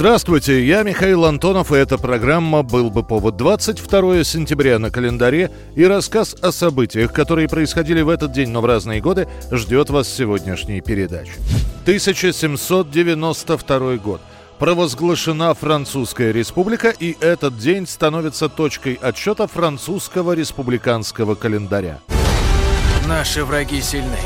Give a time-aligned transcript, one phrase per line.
[0.00, 5.84] Здравствуйте, я Михаил Антонов, и эта программа «Был бы повод» 22 сентября на календаре, и
[5.84, 10.80] рассказ о событиях, которые происходили в этот день, но в разные годы, ждет вас сегодняшней
[10.80, 11.32] передаче.
[11.82, 14.22] 1792 год.
[14.58, 21.98] Провозглашена Французская республика, и этот день становится точкой отсчета французского республиканского календаря.
[23.06, 24.16] Наши враги сильны.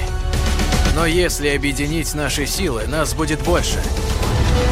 [0.94, 3.80] Но если объединить наши силы, нас будет больше.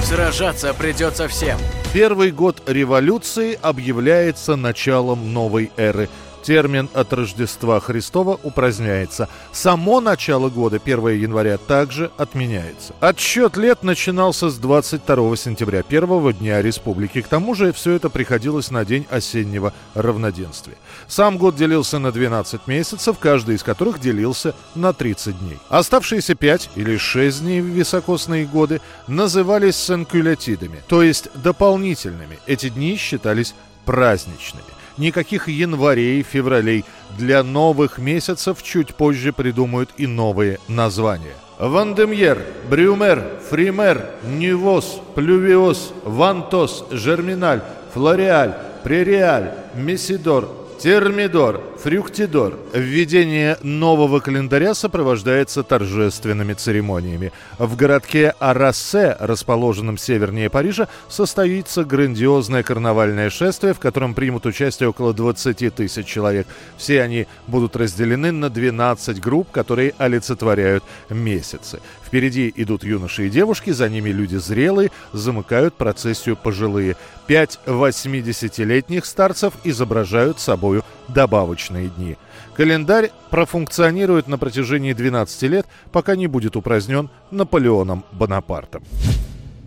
[0.02, 1.58] Сражаться придется всем.
[1.92, 6.08] Первый год революции объявляется началом новой эры.
[6.42, 9.28] Термин от Рождества Христова упраздняется.
[9.52, 12.94] Само начало года, 1 января, также отменяется.
[13.00, 17.22] Отсчет лет начинался с 22 сентября, первого дня республики.
[17.22, 20.76] К тому же все это приходилось на день осеннего равноденствия.
[21.06, 25.58] Сам год делился на 12 месяцев, каждый из которых делился на 30 дней.
[25.68, 32.38] Оставшиеся 5 или 6 дней в високосные годы назывались санкулятидами, то есть дополнительными.
[32.46, 34.64] Эти дни считались праздничными.
[35.02, 36.84] Никаких январей, февралей.
[37.18, 41.34] Для новых месяцев чуть позже придумают и новые названия.
[41.58, 42.38] Вандемьер,
[42.70, 52.56] Брюмер, Фример, Нивос, Плювиос, Вантос, Жерминаль, Флореаль, Пререаль, Месидор, Термидор, Фрюктидор.
[52.72, 57.32] Введение нового календаря сопровождается торжественными церемониями.
[57.58, 65.12] В городке Арассе, расположенном севернее Парижа, состоится грандиозное карнавальное шествие, в котором примут участие около
[65.12, 66.46] 20 тысяч человек.
[66.76, 71.80] Все они будут разделены на 12 групп, которые олицетворяют месяцы.
[72.06, 76.96] Впереди идут юноши и девушки, за ними люди зрелые, замыкают процессию пожилые.
[77.26, 82.16] Пять 80-летних старцев изображают собою добавочные дни.
[82.54, 88.82] Календарь профункционирует на протяжении 12 лет, пока не будет упразднен Наполеоном Бонапартом.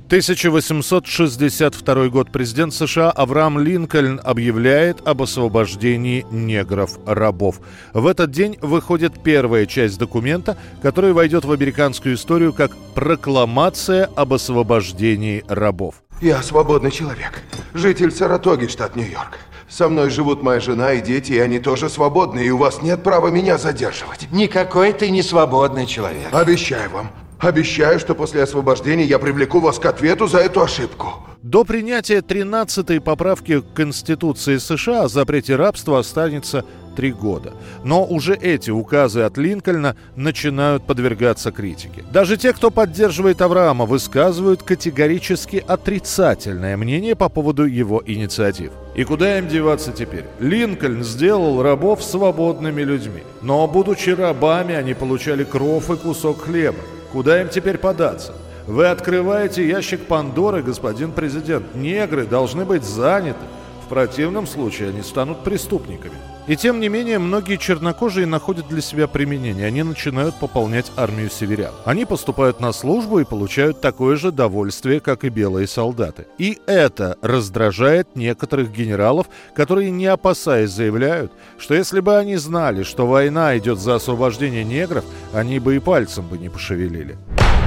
[0.08, 2.32] 1862 год.
[2.32, 7.60] Президент США Авраам Линкольн объявляет об освобождении негров-рабов.
[7.94, 14.34] В этот день выходит первая часть документа, который войдет в американскую историю как «Прокламация об
[14.34, 16.05] освобождении рабов».
[16.22, 17.44] Я свободный человек.
[17.74, 19.38] Житель Саратоги, штат Нью-Йорк.
[19.68, 23.04] Со мной живут моя жена и дети, и они тоже свободны, и у вас нет
[23.04, 24.32] права меня задерживать.
[24.32, 26.28] Никакой ты не свободный человек.
[26.32, 27.12] Обещаю вам.
[27.40, 31.26] Обещаю, что после освобождения я привлеку вас к ответу за эту ошибку.
[31.42, 36.64] До принятия 13-й поправки к Конституции США о запрете рабства останется
[36.96, 37.54] три года.
[37.84, 42.04] Но уже эти указы от Линкольна начинают подвергаться критике.
[42.12, 48.72] Даже те, кто поддерживает Авраама, высказывают категорически отрицательное мнение по поводу его инициатив.
[48.96, 50.26] И куда им деваться теперь?
[50.40, 53.24] Линкольн сделал рабов свободными людьми.
[53.42, 56.80] Но, будучи рабами, они получали кров и кусок хлеба.
[57.12, 58.34] Куда им теперь податься?
[58.68, 61.76] Вы открываете ящик Пандоры, господин президент.
[61.76, 63.46] Негры должны быть заняты.
[63.86, 66.16] В противном случае они станут преступниками.
[66.48, 69.66] И тем не менее, многие чернокожие находят для себя применение.
[69.66, 71.74] Они начинают пополнять армию северян.
[71.86, 76.28] Они поступают на службу и получают такое же довольствие, как и белые солдаты.
[76.38, 83.08] И это раздражает некоторых генералов, которые, не опасаясь, заявляют, что если бы они знали, что
[83.08, 85.04] война идет за освобождение негров,
[85.34, 87.18] они бы и пальцем бы не пошевелили.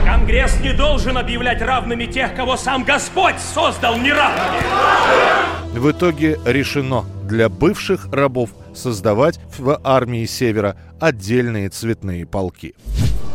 [0.05, 4.63] Конгресс не должен объявлять равными тех, кого сам Господь создал неравными.
[5.75, 12.75] В итоге решено для бывших рабов создавать в армии Севера отдельные цветные полки.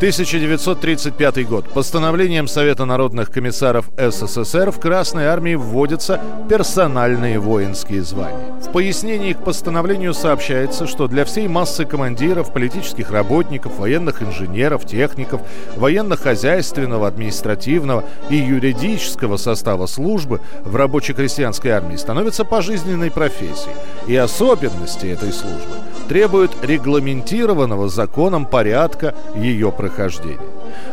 [0.03, 1.69] 1935 год.
[1.69, 6.19] Постановлением Совета народных комиссаров СССР в Красной армии вводятся
[6.49, 8.51] персональные воинские звания.
[8.61, 15.39] В пояснении к постановлению сообщается, что для всей массы командиров, политических работников, военных инженеров, техников,
[15.77, 23.75] военно-хозяйственного, административного и юридического состава службы в рабоче-крестьянской армии становится пожизненной профессией.
[24.07, 25.75] И особенности этой службы
[26.09, 29.92] требуют регламентированного законом порядка ее прохождения.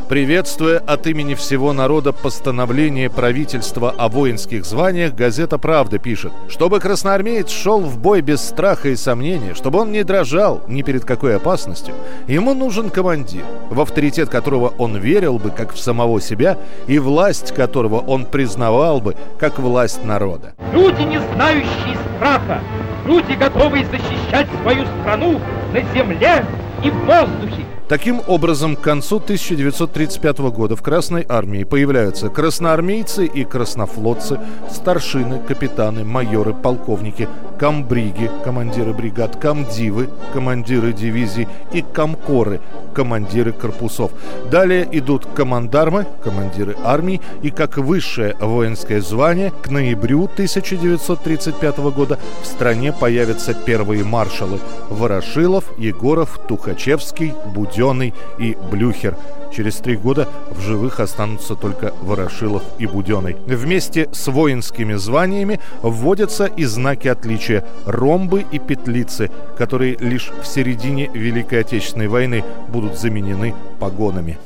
[0.08, 7.48] Приветствуя от имени всего народа постановление правительства о воинских званиях, газета «Правда» пишет, чтобы красноармеец
[7.48, 11.94] шел в бой без страха и сомнения, чтобы он не дрожал ни перед какой опасностью,
[12.26, 17.54] ему нужен командир, в авторитет которого он верил бы, как в самого себя, и власть
[17.54, 20.54] которого он признавал бы, как власть народа.
[20.72, 22.60] Люди, не знающие страха,
[23.06, 25.40] люди, готовые защищать свою страну
[25.72, 26.44] на земле
[26.84, 27.64] и в воздухе.
[27.90, 34.38] Таким образом, к концу 1935 года в Красной армии появляются красноармейцы и краснофлотцы,
[34.70, 37.28] старшины, капитаны, майоры, полковники,
[37.58, 42.60] комбриги, командиры бригад, комдивы, командиры дивизий и комкоры,
[42.94, 44.12] командиры корпусов.
[44.52, 52.46] Далее идут командармы, командиры армий, и как высшее воинское звание к ноябрю 1935 года в
[52.46, 54.60] стране появятся первые маршалы
[54.90, 59.16] Ворошилов, Егоров, Тухачевский, Буденный, Буденный и Блюхер.
[59.56, 63.36] Через три года в живых останутся только Ворошилов и Буденный.
[63.46, 71.10] Вместе с воинскими званиями вводятся и знаки отличия– ромбы и петлицы, которые лишь в середине
[71.12, 74.38] Великой Отечественной войны будут заменены погонами.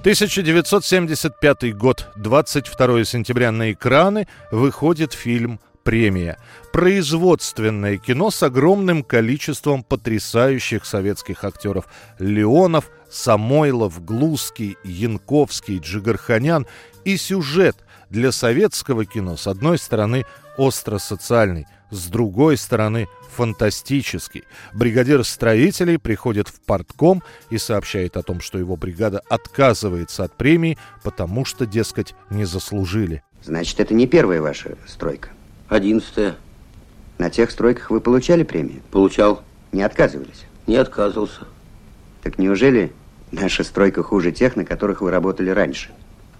[0.00, 6.38] 1975 год, 22 сентября на экраны выходит фильм премия.
[6.72, 11.86] Производственное кино с огромным количеством потрясающих советских актеров.
[12.18, 16.66] Леонов, Самойлов, Глузский, Янковский, Джигарханян.
[17.04, 17.76] И сюжет
[18.10, 20.24] для советского кино, с одной стороны,
[20.56, 24.44] остро-социальный, с другой стороны, фантастический.
[24.72, 30.78] Бригадир строителей приходит в портком и сообщает о том, что его бригада отказывается от премии,
[31.02, 33.22] потому что, дескать, не заслужили.
[33.42, 35.30] Значит, это не первая ваша стройка?
[35.68, 36.36] Одиннадцатая.
[37.18, 38.82] На тех стройках вы получали премию?
[38.90, 39.42] Получал.
[39.72, 40.44] Не отказывались?
[40.66, 41.46] Не отказывался.
[42.22, 42.92] Так неужели
[43.32, 45.90] наша стройка хуже тех, на которых вы работали раньше?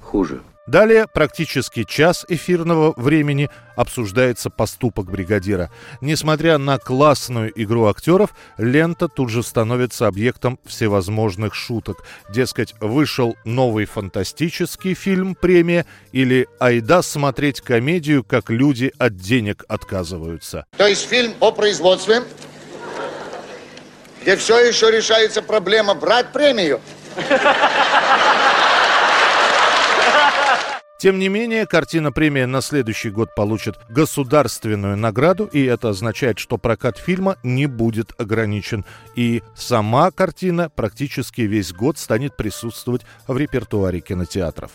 [0.00, 0.41] Хуже.
[0.66, 5.70] Далее практически час эфирного времени обсуждается поступок бригадира.
[6.00, 11.99] Несмотря на классную игру актеров, лента тут же становится объектом всевозможных шуток.
[12.31, 20.64] Дескать, вышел новый фантастический фильм «Премия» или «Айда смотреть комедию, как люди от денег отказываются».
[20.78, 22.22] То есть фильм о производстве,
[24.22, 26.81] где все еще решается проблема брать премию.
[31.05, 36.56] Тем не менее, картина премия на следующий год получит государственную награду, и это означает, что
[36.56, 38.87] прокат фильма не будет ограничен.
[39.15, 44.71] И сама картина практически весь год станет присутствовать в репертуаре кинотеатров.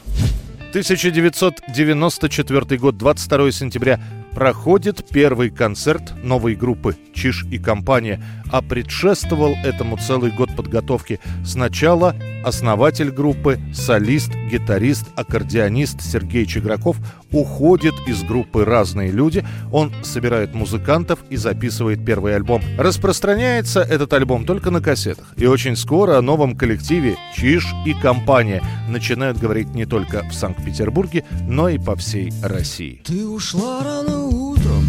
[0.70, 4.00] 1994 год, 22 сентября,
[4.34, 8.22] проходит первый концерт новой группы «Чиж и компания»,
[8.52, 11.20] а предшествовал этому целый год подготовки.
[11.46, 16.98] Сначала основатель группы, солист, гитарист, аккордеонист Сергей Чеграков
[17.32, 19.46] уходит из группы «Разные люди».
[19.72, 22.62] Он собирает музыкантов и записывает первый альбом.
[22.78, 25.34] Распространяется этот альбом только на кассетах.
[25.38, 31.26] И очень скоро о новом коллективе «Чиж и компания» начинают говорить не только в Санкт-Петербурге,
[31.48, 33.02] но и по всей России.
[33.06, 34.86] Ты ушла рано утром,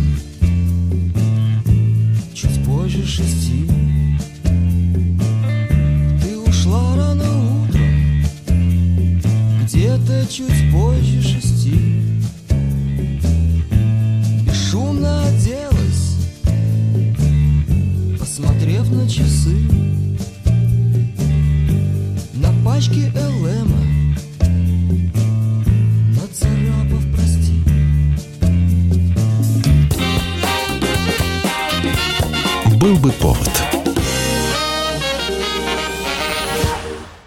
[2.34, 3.66] чуть позже шести.
[6.22, 9.10] Ты ушла рано утром,
[9.64, 12.19] где-то чуть позже шести.
[18.90, 19.56] На часы.
[22.34, 23.49] На пачке ЛМа